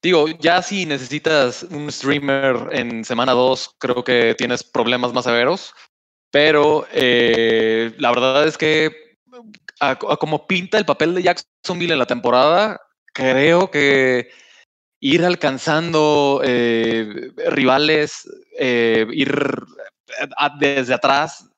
Digo, 0.04 0.28
ya 0.28 0.62
si 0.62 0.86
necesitas 0.86 1.64
un 1.72 1.92
streamer 1.92 2.70
en 2.72 3.04
semana 3.04 3.32
2, 3.32 3.78
creo 3.80 4.04
que 4.04 4.36
tienes 4.38 4.64
problemas 4.64 5.12
más 5.12 5.26
severos. 5.26 5.74
Pero 6.32 6.86
eh, 6.94 7.94
la 7.98 8.12
verdad 8.12 8.48
es 8.48 8.60
que 8.60 9.11
como 10.20 10.46
pinta 10.48 10.78
el 10.78 10.86
papel 10.86 11.16
de 11.16 11.24
Jacksonville 11.24 11.94
en 11.94 12.00
la 12.00 12.06
temporada, 12.06 12.80
creo 13.14 13.72
que 13.72 14.30
ir 15.02 15.26
alcanzando 15.26 16.42
eh, 16.44 17.32
rivales, 17.48 18.30
eh, 18.58 19.08
ir 19.12 19.36
desde 20.60 20.94
atrás, 20.94 21.50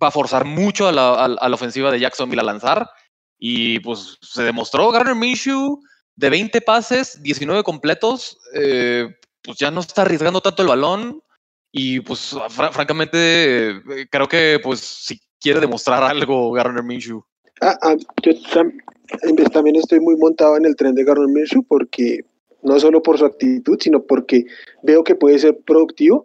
va 0.00 0.08
a 0.08 0.12
forzar 0.12 0.44
mucho 0.44 0.86
a 0.88 0.92
la, 0.92 1.54
ofensiva 1.54 1.90
de 1.90 2.00
Jacksonville 2.00 2.40
a 2.40 2.44
lanzar. 2.44 2.88
Y 3.38 3.80
pues 3.80 4.18
se 4.22 4.44
demostró 4.44 4.90
Garner 4.92 5.16
Minshew 5.16 5.80
de 6.14 6.30
20 6.30 6.60
pases, 6.60 7.20
19 7.22 7.64
completos, 7.64 8.38
eh, 8.54 9.08
pues 9.42 9.58
ya 9.58 9.72
no 9.72 9.80
está 9.80 10.02
arriesgando 10.02 10.40
tanto 10.40 10.62
el 10.62 10.68
balón. 10.68 11.22
Y 11.72 12.00
pues 12.00 12.36
francamente 12.70 13.82
creo 14.10 14.28
que 14.28 14.60
pues 14.62 14.80
si 14.80 15.20
quiere 15.40 15.58
demostrar 15.58 16.04
algo 16.04 16.52
Garner 16.52 16.84
Minshew. 16.84 17.24
Ah, 17.64 17.78
ah, 17.82 17.96
yo 18.24 18.32
también 19.52 19.76
estoy 19.76 20.00
muy 20.00 20.16
montado 20.16 20.56
en 20.56 20.64
el 20.64 20.74
tren 20.74 20.96
de 20.96 21.04
Garner 21.04 21.28
Minshew 21.28 21.62
porque 21.62 22.24
no 22.62 22.80
solo 22.80 23.00
por 23.00 23.18
su 23.18 23.24
actitud, 23.24 23.78
sino 23.80 24.02
porque 24.02 24.46
veo 24.82 25.04
que 25.04 25.14
puede 25.14 25.38
ser 25.38 25.56
productivo. 25.58 26.24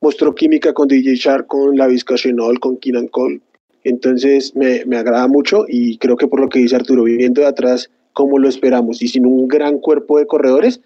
Mostró 0.00 0.34
química 0.34 0.72
con 0.72 0.88
DJ 0.88 1.16
Shark, 1.16 1.46
con 1.46 1.76
la 1.76 1.88
Chenol, 1.94 2.58
con 2.58 2.78
Keenan 2.78 3.08
Cole. 3.08 3.42
Entonces 3.84 4.56
me, 4.56 4.82
me, 4.86 4.96
agrada 4.96 5.28
mucho 5.28 5.66
y 5.68 5.98
creo 5.98 6.16
que 6.16 6.26
por 6.26 6.40
lo 6.40 6.48
que 6.48 6.60
dice 6.60 6.76
Arturo, 6.76 7.04
viviendo 7.04 7.42
de 7.42 7.48
atrás 7.48 7.90
como 8.14 8.38
lo 8.38 8.48
esperamos 8.48 9.02
y 9.02 9.08
sin 9.08 9.26
un 9.26 9.46
gran 9.46 9.78
cuerpo 9.80 10.18
de 10.18 10.26
corredores, 10.26 10.80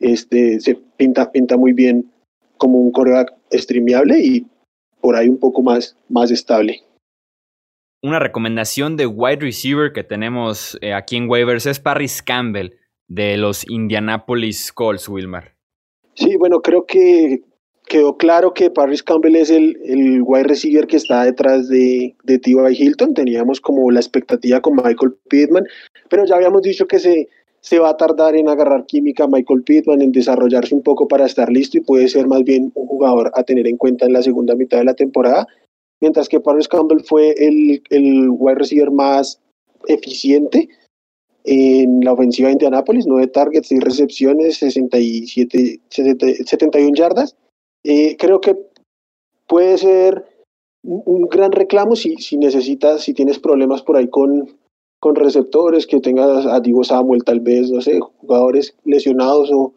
este, 0.00 0.60
se 0.60 0.78
pinta, 0.98 1.32
pinta 1.32 1.56
muy 1.56 1.72
bien 1.72 2.10
como 2.58 2.78
un 2.78 2.92
coreback 2.92 3.32
streameable 3.52 4.20
y 4.20 4.46
por 5.00 5.16
ahí 5.16 5.30
un 5.30 5.38
poco 5.38 5.62
más, 5.62 5.96
más 6.10 6.30
estable. 6.30 6.82
Una 8.06 8.20
recomendación 8.20 8.96
de 8.96 9.08
wide 9.08 9.40
receiver 9.40 9.92
que 9.92 10.04
tenemos 10.04 10.78
eh, 10.80 10.94
aquí 10.94 11.16
en 11.16 11.28
waivers 11.28 11.66
es 11.66 11.80
Paris 11.80 12.22
Campbell 12.22 12.74
de 13.08 13.36
los 13.36 13.68
Indianapolis 13.68 14.72
Colts, 14.72 15.08
Wilmar. 15.08 15.56
Sí, 16.14 16.36
bueno, 16.36 16.60
creo 16.60 16.86
que 16.86 17.42
quedó 17.88 18.16
claro 18.16 18.54
que 18.54 18.70
Paris 18.70 19.02
Campbell 19.02 19.34
es 19.34 19.50
el, 19.50 19.76
el 19.86 20.22
wide 20.22 20.44
receiver 20.44 20.86
que 20.86 20.98
está 20.98 21.24
detrás 21.24 21.68
de, 21.68 22.14
de 22.22 22.38
T.Y. 22.38 22.80
Hilton. 22.80 23.12
Teníamos 23.12 23.60
como 23.60 23.90
la 23.90 23.98
expectativa 23.98 24.60
con 24.60 24.76
Michael 24.76 25.16
Pittman, 25.28 25.64
pero 26.08 26.24
ya 26.26 26.36
habíamos 26.36 26.62
dicho 26.62 26.86
que 26.86 27.00
se, 27.00 27.28
se 27.58 27.80
va 27.80 27.90
a 27.90 27.96
tardar 27.96 28.36
en 28.36 28.48
agarrar 28.48 28.86
química 28.86 29.26
Michael 29.26 29.64
Pittman, 29.64 30.00
en 30.00 30.12
desarrollarse 30.12 30.76
un 30.76 30.82
poco 30.84 31.08
para 31.08 31.26
estar 31.26 31.50
listo 31.50 31.78
y 31.78 31.80
puede 31.80 32.06
ser 32.06 32.28
más 32.28 32.44
bien 32.44 32.70
un 32.76 32.86
jugador 32.86 33.32
a 33.34 33.42
tener 33.42 33.66
en 33.66 33.76
cuenta 33.76 34.06
en 34.06 34.12
la 34.12 34.22
segunda 34.22 34.54
mitad 34.54 34.78
de 34.78 34.84
la 34.84 34.94
temporada. 34.94 35.48
Mientras 36.00 36.28
que 36.28 36.40
Paris 36.40 36.68
Campbell 36.68 37.00
fue 37.00 37.34
el, 37.38 37.82
el 37.90 38.28
wide 38.30 38.56
receiver 38.56 38.90
más 38.90 39.40
eficiente 39.86 40.68
en 41.44 42.00
la 42.00 42.12
ofensiva 42.12 42.48
de 42.48 42.54
Indianapolis, 42.54 43.06
9 43.06 43.28
targets 43.28 43.70
y 43.70 43.78
recepciones, 43.78 44.58
67, 44.58 45.80
71 45.88 46.94
yardas. 46.94 47.36
Eh, 47.84 48.16
creo 48.18 48.40
que 48.40 48.56
puede 49.46 49.78
ser 49.78 50.24
un 50.82 51.28
gran 51.28 51.52
reclamo 51.52 51.96
si, 51.96 52.16
si 52.16 52.36
necesitas, 52.36 53.02
si 53.02 53.14
tienes 53.14 53.38
problemas 53.38 53.82
por 53.82 53.96
ahí 53.96 54.08
con, 54.08 54.56
con 55.00 55.14
receptores, 55.14 55.86
que 55.86 56.00
tengas 56.00 56.46
a 56.46 56.60
Diego 56.60 56.84
Samuel, 56.84 57.24
tal 57.24 57.40
vez, 57.40 57.70
no 57.70 57.80
sé, 57.80 58.00
jugadores 58.00 58.76
lesionados 58.84 59.50
o, 59.52 59.72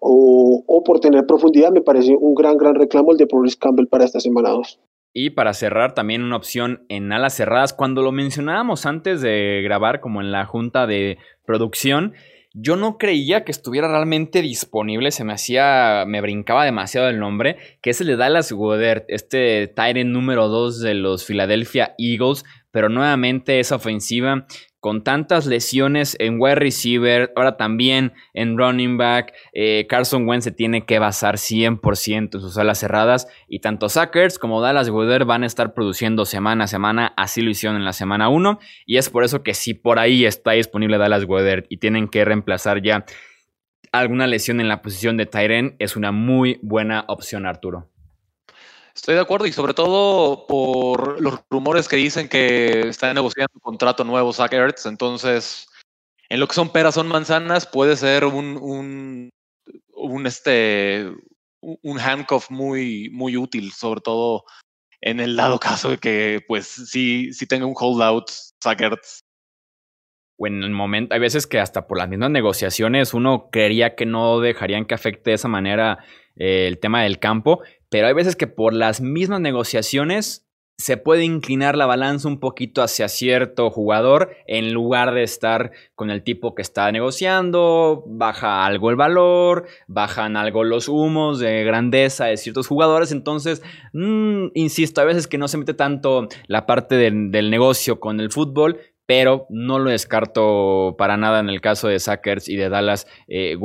o, 0.00 0.64
o, 0.66 0.84
por 0.84 1.00
tener 1.00 1.26
profundidad, 1.26 1.70
me 1.72 1.80
parece 1.82 2.16
un 2.16 2.34
gran, 2.34 2.56
gran 2.56 2.74
reclamo 2.74 3.12
el 3.12 3.18
de 3.18 3.26
Paris 3.26 3.56
Campbell 3.56 3.86
para 3.86 4.04
esta 4.04 4.20
semana 4.20 4.50
2. 4.50 4.78
Y 5.18 5.30
para 5.30 5.54
cerrar, 5.54 5.94
también 5.94 6.22
una 6.22 6.36
opción 6.36 6.84
en 6.90 7.10
alas 7.10 7.34
cerradas. 7.34 7.72
Cuando 7.72 8.02
lo 8.02 8.12
mencionábamos 8.12 8.84
antes 8.84 9.22
de 9.22 9.62
grabar, 9.64 10.00
como 10.00 10.20
en 10.20 10.30
la 10.30 10.44
junta 10.44 10.86
de 10.86 11.16
producción, 11.46 12.12
yo 12.52 12.76
no 12.76 12.98
creía 12.98 13.42
que 13.42 13.50
estuviera 13.50 13.88
realmente 13.88 14.42
disponible. 14.42 15.10
Se 15.10 15.24
me 15.24 15.32
hacía, 15.32 16.04
me 16.06 16.20
brincaba 16.20 16.66
demasiado 16.66 17.08
el 17.08 17.18
nombre, 17.18 17.56
que 17.80 17.88
es 17.88 18.00
el 18.02 18.08
de 18.08 18.16
Dallas 18.16 18.52
Goddard, 18.52 19.04
este 19.08 19.68
Tyrant 19.68 20.10
número 20.10 20.48
2 20.48 20.80
de 20.80 20.92
los 20.92 21.24
Philadelphia 21.24 21.94
Eagles. 21.96 22.44
Pero 22.76 22.90
nuevamente 22.90 23.58
esa 23.58 23.76
ofensiva 23.76 24.46
con 24.80 25.02
tantas 25.02 25.46
lesiones 25.46 26.14
en 26.20 26.38
wide 26.38 26.56
receiver, 26.56 27.32
ahora 27.34 27.56
también 27.56 28.12
en 28.34 28.58
running 28.58 28.98
back, 28.98 29.32
eh, 29.54 29.86
Carson 29.88 30.28
Wentz 30.28 30.44
se 30.44 30.50
tiene 30.50 30.84
que 30.84 30.98
basar 30.98 31.38
100% 31.38 32.34
en 32.34 32.40
sus 32.42 32.58
alas 32.58 32.78
cerradas 32.78 33.28
y 33.48 33.60
tanto 33.60 33.88
Sackers 33.88 34.38
como 34.38 34.60
Dallas 34.60 34.90
Goddard 34.90 35.24
van 35.24 35.42
a 35.42 35.46
estar 35.46 35.72
produciendo 35.72 36.26
semana 36.26 36.64
a 36.64 36.66
semana, 36.66 37.14
así 37.16 37.40
lo 37.40 37.48
hicieron 37.48 37.78
en 37.78 37.86
la 37.86 37.94
semana 37.94 38.28
1 38.28 38.58
y 38.84 38.98
es 38.98 39.08
por 39.08 39.24
eso 39.24 39.42
que 39.42 39.54
si 39.54 39.72
por 39.72 39.98
ahí 39.98 40.26
está 40.26 40.50
disponible 40.50 40.98
Dallas 40.98 41.24
Goddard 41.24 41.64
y 41.70 41.78
tienen 41.78 42.08
que 42.08 42.26
reemplazar 42.26 42.82
ya 42.82 43.06
alguna 43.90 44.26
lesión 44.26 44.60
en 44.60 44.68
la 44.68 44.82
posición 44.82 45.16
de 45.16 45.24
Tyren, 45.24 45.76
es 45.78 45.96
una 45.96 46.12
muy 46.12 46.60
buena 46.60 47.06
opción 47.08 47.46
Arturo. 47.46 47.88
Estoy 48.96 49.14
de 49.14 49.20
acuerdo 49.20 49.46
y 49.46 49.52
sobre 49.52 49.74
todo 49.74 50.46
por 50.46 51.20
los 51.20 51.40
rumores 51.50 51.86
que 51.86 51.96
dicen 51.96 52.30
que 52.30 52.88
está 52.88 53.12
negociando 53.12 53.52
un 53.54 53.60
contrato 53.60 54.04
nuevo 54.04 54.32
Zach 54.32 54.54
Ertz. 54.54 54.86
Entonces, 54.86 55.68
en 56.30 56.40
lo 56.40 56.48
que 56.48 56.54
son 56.54 56.70
peras, 56.70 56.94
son 56.94 57.06
manzanas, 57.06 57.66
puede 57.66 57.94
ser 57.96 58.24
un, 58.24 59.30
un, 59.92 60.26
este, 60.26 61.12
un 61.60 62.00
handcuff 62.00 62.50
muy, 62.50 63.10
muy 63.10 63.36
útil, 63.36 63.70
sobre 63.72 64.00
todo 64.00 64.44
en 65.02 65.20
el 65.20 65.36
dado 65.36 65.60
caso 65.60 65.90
de 65.90 65.98
que, 65.98 66.42
pues, 66.48 66.66
sí, 66.66 67.34
sí 67.34 67.46
tenga 67.46 67.66
un 67.66 67.74
holdout 67.78 68.30
Zach 68.64 68.80
Ertz. 68.80 69.20
O 70.38 70.46
en 70.46 70.62
el 70.62 70.70
momento, 70.70 71.14
hay 71.14 71.20
veces 71.20 71.46
que 71.46 71.60
hasta 71.60 71.86
por 71.86 71.98
las 71.98 72.08
mismas 72.08 72.30
negociaciones 72.30 73.12
uno 73.12 73.50
creería 73.50 73.94
que 73.94 74.06
no 74.06 74.40
dejarían 74.40 74.86
que 74.86 74.94
afecte 74.94 75.30
de 75.30 75.34
esa 75.34 75.48
manera 75.48 75.98
eh, 76.36 76.66
el 76.66 76.78
tema 76.78 77.02
del 77.02 77.18
campo, 77.18 77.62
pero 77.88 78.06
hay 78.06 78.14
veces 78.14 78.36
que 78.36 78.46
por 78.46 78.74
las 78.74 79.00
mismas 79.00 79.40
negociaciones 79.40 80.46
se 80.78 80.98
puede 80.98 81.24
inclinar 81.24 81.74
la 81.76 81.86
balanza 81.86 82.28
un 82.28 82.38
poquito 82.38 82.82
hacia 82.82 83.08
cierto 83.08 83.70
jugador 83.70 84.36
en 84.46 84.74
lugar 84.74 85.14
de 85.14 85.22
estar 85.22 85.70
con 85.94 86.10
el 86.10 86.22
tipo 86.22 86.54
que 86.54 86.60
está 86.60 86.92
negociando, 86.92 88.04
baja 88.06 88.66
algo 88.66 88.90
el 88.90 88.96
valor, 88.96 89.66
bajan 89.86 90.36
algo 90.36 90.64
los 90.64 90.88
humos 90.88 91.38
de 91.38 91.64
grandeza 91.64 92.26
de 92.26 92.36
ciertos 92.36 92.66
jugadores, 92.66 93.10
entonces, 93.10 93.62
mm, 93.94 94.48
insisto, 94.54 95.00
a 95.00 95.04
veces 95.04 95.26
que 95.26 95.38
no 95.38 95.48
se 95.48 95.56
mete 95.56 95.72
tanto 95.72 96.28
la 96.46 96.66
parte 96.66 96.96
del 96.96 97.50
negocio 97.50 97.98
con 97.98 98.20
el 98.20 98.30
fútbol, 98.30 98.78
pero 99.06 99.46
no 99.48 99.78
lo 99.78 99.90
descarto 99.90 100.96
para 100.98 101.16
nada 101.16 101.40
en 101.40 101.48
el 101.48 101.60
caso 101.60 101.88
de 101.88 102.00
Sackers 102.00 102.48
y 102.48 102.56
de 102.56 102.68
Dallas 102.68 103.06
eh, 103.28 103.56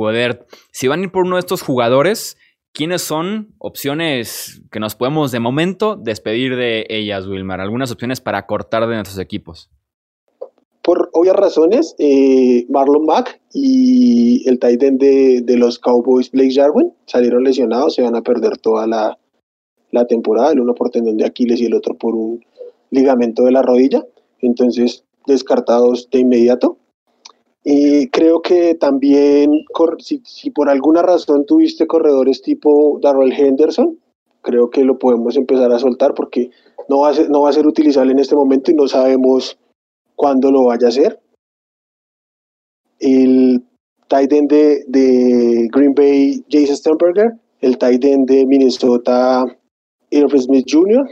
Si 0.70 0.88
van 0.88 1.00
a 1.00 1.02
ir 1.02 1.10
por 1.10 1.24
uno 1.24 1.36
de 1.36 1.40
estos 1.40 1.62
jugadores, 1.62 2.38
¿Quiénes 2.74 3.02
son 3.02 3.54
opciones 3.58 4.62
que 4.70 4.80
nos 4.80 4.94
podemos 4.94 5.30
de 5.30 5.40
momento 5.40 5.94
despedir 5.96 6.56
de 6.56 6.86
ellas, 6.88 7.26
Wilmar? 7.26 7.60
Algunas 7.60 7.92
opciones 7.92 8.22
para 8.22 8.46
cortar 8.46 8.86
de 8.88 8.94
nuestros 8.94 9.18
equipos. 9.18 9.70
Por 10.80 11.10
obvias 11.12 11.36
razones, 11.36 11.94
eh, 11.98 12.64
Marlon 12.70 13.04
Mack 13.04 13.40
y 13.52 14.48
el 14.48 14.58
tight 14.58 14.82
end 14.82 15.00
de, 15.00 15.56
los 15.58 15.78
Cowboys, 15.78 16.30
Blake 16.30 16.54
Jarwin, 16.54 16.92
salieron 17.06 17.44
lesionados, 17.44 17.94
se 17.94 18.02
van 18.02 18.16
a 18.16 18.22
perder 18.22 18.56
toda 18.56 18.86
la, 18.86 19.18
la 19.90 20.06
temporada, 20.06 20.52
el 20.52 20.60
uno 20.60 20.74
por 20.74 20.88
tendón 20.88 21.18
de 21.18 21.26
Aquiles 21.26 21.60
y 21.60 21.66
el 21.66 21.74
otro 21.74 21.94
por 21.94 22.14
un 22.14 22.42
ligamento 22.90 23.44
de 23.44 23.52
la 23.52 23.60
rodilla. 23.60 24.02
Entonces, 24.40 25.04
descartados 25.26 26.08
de 26.10 26.20
inmediato. 26.20 26.78
Y 27.64 28.08
creo 28.08 28.42
que 28.42 28.74
también, 28.74 29.64
si, 29.98 30.50
por 30.50 30.68
alguna 30.68 31.02
razón 31.02 31.46
tuviste 31.46 31.86
corredores 31.86 32.42
tipo 32.42 32.98
Darrell 33.00 33.32
Henderson, 33.32 33.98
creo 34.40 34.68
que 34.68 34.84
lo 34.84 34.98
podemos 34.98 35.36
empezar 35.36 35.70
a 35.70 35.78
soltar 35.78 36.14
porque 36.14 36.50
no 36.88 37.00
va 37.00 37.10
a 37.10 37.14
ser, 37.14 37.30
no 37.30 37.42
va 37.42 37.50
a 37.50 37.52
ser 37.52 37.66
utilizable 37.66 38.12
en 38.12 38.18
este 38.18 38.34
momento 38.34 38.70
y 38.70 38.74
no 38.74 38.88
sabemos 38.88 39.56
cuándo 40.16 40.50
lo 40.50 40.64
vaya 40.64 40.86
a 40.86 40.90
hacer. 40.90 41.20
El 42.98 43.62
tight 44.08 44.32
end 44.32 44.50
de, 44.50 45.68
Green 45.72 45.94
Bay, 45.94 46.44
Jason 46.50 46.76
Sternberger, 46.76 47.32
el 47.60 47.78
tight 47.78 48.04
end 48.04 48.28
de 48.28 48.44
Minnesota, 48.44 49.44
Irving 50.10 50.40
Smith 50.40 50.66
Jr. 50.68 51.08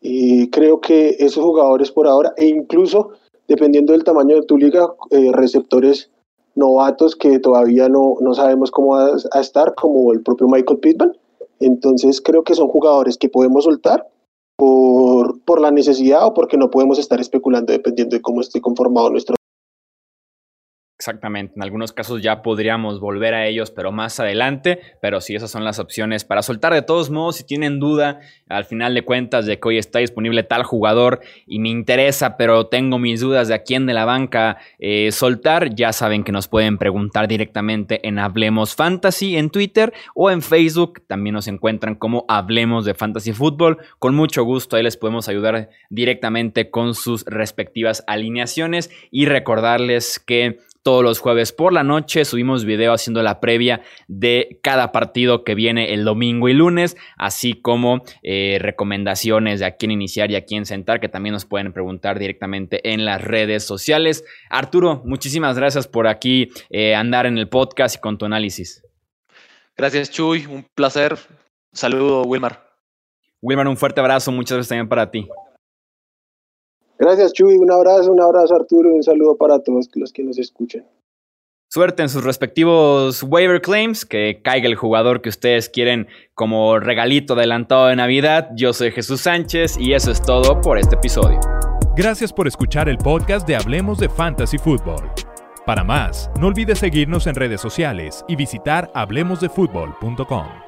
Y 0.00 0.48
creo 0.50 0.80
que 0.80 1.16
esos 1.18 1.44
jugadores 1.44 1.90
por 1.90 2.06
ahora, 2.06 2.32
e 2.36 2.46
incluso 2.46 3.10
dependiendo 3.48 3.92
del 3.92 4.04
tamaño 4.04 4.36
de 4.36 4.42
tu 4.42 4.56
liga, 4.56 4.86
eh, 5.10 5.30
receptores 5.32 6.10
novatos 6.54 7.14
que 7.14 7.38
todavía 7.38 7.88
no, 7.88 8.16
no 8.20 8.34
sabemos 8.34 8.70
cómo 8.70 8.96
va 8.96 9.10
a 9.32 9.40
estar, 9.40 9.74
como 9.74 10.12
el 10.12 10.22
propio 10.22 10.48
Michael 10.48 10.80
Pittman. 10.80 11.16
Entonces 11.60 12.20
creo 12.20 12.42
que 12.42 12.54
son 12.54 12.68
jugadores 12.68 13.16
que 13.16 13.28
podemos 13.28 13.64
soltar 13.64 14.06
por, 14.56 15.40
por 15.42 15.60
la 15.60 15.70
necesidad 15.70 16.26
o 16.26 16.34
porque 16.34 16.56
no 16.56 16.70
podemos 16.70 16.98
estar 16.98 17.20
especulando 17.20 17.72
dependiendo 17.72 18.16
de 18.16 18.22
cómo 18.22 18.40
esté 18.40 18.60
conformado 18.60 19.10
nuestro 19.10 19.36
Exactamente, 20.98 21.52
en 21.56 21.62
algunos 21.62 21.92
casos 21.92 22.22
ya 22.22 22.40
podríamos 22.40 23.00
volver 23.00 23.34
a 23.34 23.46
ellos, 23.46 23.70
pero 23.70 23.92
más 23.92 24.18
adelante, 24.18 24.80
pero 25.02 25.20
sí, 25.20 25.34
esas 25.34 25.50
son 25.50 25.62
las 25.62 25.78
opciones 25.78 26.24
para 26.24 26.42
soltar. 26.42 26.72
De 26.72 26.80
todos 26.80 27.10
modos, 27.10 27.36
si 27.36 27.44
tienen 27.44 27.78
duda 27.78 28.20
al 28.48 28.64
final 28.64 28.94
de 28.94 29.02
cuentas 29.02 29.44
de 29.44 29.60
que 29.60 29.68
hoy 29.68 29.76
está 29.76 29.98
disponible 29.98 30.42
tal 30.42 30.62
jugador 30.62 31.20
y 31.46 31.58
me 31.58 31.68
interesa, 31.68 32.38
pero 32.38 32.68
tengo 32.68 32.98
mis 32.98 33.20
dudas 33.20 33.48
de 33.48 33.54
a 33.54 33.62
quién 33.62 33.84
de 33.84 33.92
la 33.92 34.06
banca 34.06 34.56
eh, 34.78 35.12
soltar, 35.12 35.74
ya 35.74 35.92
saben 35.92 36.24
que 36.24 36.32
nos 36.32 36.48
pueden 36.48 36.78
preguntar 36.78 37.28
directamente 37.28 38.08
en 38.08 38.18
Hablemos 38.18 38.74
Fantasy 38.74 39.36
en 39.36 39.50
Twitter 39.50 39.92
o 40.14 40.30
en 40.30 40.40
Facebook, 40.40 41.02
también 41.06 41.34
nos 41.34 41.46
encuentran 41.46 41.96
como 41.96 42.24
Hablemos 42.26 42.86
de 42.86 42.94
Fantasy 42.94 43.34
Fútbol. 43.34 43.76
Con 43.98 44.14
mucho 44.14 44.44
gusto 44.44 44.76
ahí 44.76 44.82
les 44.82 44.96
podemos 44.96 45.28
ayudar 45.28 45.68
directamente 45.90 46.70
con 46.70 46.94
sus 46.94 47.26
respectivas 47.26 48.02
alineaciones 48.06 48.90
y 49.10 49.26
recordarles 49.26 50.18
que 50.18 50.60
todos 50.86 51.02
los 51.02 51.18
jueves 51.18 51.50
por 51.50 51.72
la 51.72 51.82
noche. 51.82 52.24
Subimos 52.24 52.64
video 52.64 52.92
haciendo 52.92 53.20
la 53.20 53.40
previa 53.40 53.82
de 54.06 54.60
cada 54.62 54.92
partido 54.92 55.42
que 55.42 55.56
viene 55.56 55.92
el 55.92 56.04
domingo 56.04 56.48
y 56.48 56.52
lunes, 56.52 56.96
así 57.16 57.54
como 57.54 58.04
eh, 58.22 58.58
recomendaciones 58.60 59.58
de 59.58 59.66
a 59.66 59.74
quién 59.74 59.90
iniciar 59.90 60.30
y 60.30 60.36
a 60.36 60.44
quién 60.44 60.64
sentar, 60.64 61.00
que 61.00 61.08
también 61.08 61.32
nos 61.32 61.44
pueden 61.44 61.72
preguntar 61.72 62.20
directamente 62.20 62.92
en 62.92 63.04
las 63.04 63.20
redes 63.20 63.64
sociales. 63.64 64.22
Arturo, 64.48 65.02
muchísimas 65.04 65.58
gracias 65.58 65.88
por 65.88 66.06
aquí 66.06 66.50
eh, 66.70 66.94
andar 66.94 67.26
en 67.26 67.36
el 67.36 67.48
podcast 67.48 67.96
y 67.96 67.98
con 67.98 68.16
tu 68.16 68.26
análisis. 68.26 68.80
Gracias, 69.76 70.08
Chuy. 70.12 70.46
Un 70.46 70.68
placer. 70.72 71.18
Saludo, 71.72 72.22
Wilmar. 72.22 72.64
Wilmar, 73.42 73.66
un 73.66 73.76
fuerte 73.76 73.98
abrazo. 73.98 74.30
Muchas 74.30 74.58
gracias 74.58 74.68
también 74.68 74.88
para 74.88 75.10
ti. 75.10 75.28
Gracias, 76.98 77.32
Chuy. 77.32 77.56
Un 77.56 77.70
abrazo, 77.70 78.12
un 78.12 78.20
abrazo, 78.20 78.54
Arturo, 78.54 78.90
y 78.90 78.94
un 78.94 79.02
saludo 79.02 79.36
para 79.36 79.58
todos 79.58 79.88
los 79.94 80.12
que 80.12 80.22
nos 80.22 80.38
escuchen. 80.38 80.84
Suerte 81.68 82.02
en 82.02 82.08
sus 82.08 82.24
respectivos 82.24 83.22
waiver 83.24 83.60
claims, 83.60 84.04
que 84.04 84.40
caiga 84.42 84.68
el 84.68 84.76
jugador 84.76 85.20
que 85.20 85.28
ustedes 85.28 85.68
quieren 85.68 86.06
como 86.34 86.78
regalito 86.78 87.34
adelantado 87.34 87.88
de 87.88 87.96
Navidad. 87.96 88.50
Yo 88.54 88.72
soy 88.72 88.92
Jesús 88.92 89.22
Sánchez 89.22 89.76
y 89.78 89.92
eso 89.92 90.12
es 90.12 90.22
todo 90.22 90.60
por 90.60 90.78
este 90.78 90.94
episodio. 90.94 91.40
Gracias 91.96 92.32
por 92.32 92.46
escuchar 92.46 92.88
el 92.88 92.98
podcast 92.98 93.46
de 93.48 93.56
Hablemos 93.56 93.98
de 93.98 94.08
Fantasy 94.08 94.58
Football. 94.58 95.10
Para 95.66 95.82
más, 95.82 96.30
no 96.38 96.46
olvides 96.46 96.78
seguirnos 96.78 97.26
en 97.26 97.34
redes 97.34 97.60
sociales 97.60 98.24
y 98.28 98.36
visitar 98.36 98.90
hablemosdefutbol.com. 98.94 100.65